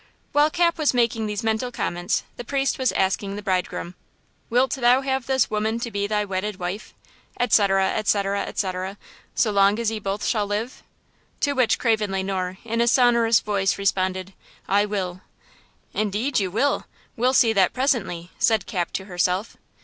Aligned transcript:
While 0.31 0.49
Cap 0.49 0.79
was 0.79 0.95
making 0.95 1.27
these 1.27 1.43
mental 1.43 1.71
comments 1.71 2.23
the 2.35 2.43
priest 2.43 2.79
was 2.79 2.91
asking 2.93 3.35
the 3.35 3.43
bridegroom: 3.43 3.93
"Wilt 4.49 4.71
thou 4.73 5.01
have 5.01 5.27
this 5.27 5.51
woman 5.51 5.77
to 5.79 5.91
be 5.91 6.07
thy 6.07 6.25
wedded 6.25 6.55
wife," 6.59 6.95
etc., 7.39 7.87
etc., 7.91 8.41
etc., 8.47 8.97
"so 9.35 9.51
long 9.51 9.77
as 9.77 9.91
ye 9.91 9.99
both 9.99 10.25
shall 10.25 10.47
live?" 10.47 10.81
To 11.41 11.53
which 11.53 11.77
Craven 11.77 12.09
Le 12.11 12.23
Noir, 12.23 12.57
in 12.65 12.81
a 12.81 12.87
sonorous 12.87 13.41
voice 13.41 13.77
responded: 13.77 14.33
"I 14.67 14.85
will." 14.87 15.21
"Indeed 15.93 16.39
you 16.39 16.49
will? 16.49 16.85
We'll 17.15 17.35
see 17.35 17.53
that 17.53 17.71
presently!" 17.73 18.31
said 18.39 18.65
Cap 18.65 18.91
to 18.93 19.05
herself. 19.05 19.55